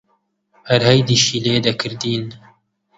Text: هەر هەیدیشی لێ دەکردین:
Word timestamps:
هەر 0.69 0.81
هەیدیشی 0.89 1.41
لێ 1.45 1.55
دەکردین: 1.65 2.25